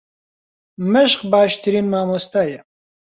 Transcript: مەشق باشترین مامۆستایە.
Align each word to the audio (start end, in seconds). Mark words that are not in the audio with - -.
مەشق 0.93 1.21
باشترین 1.31 1.85
مامۆستایە. 1.93 2.59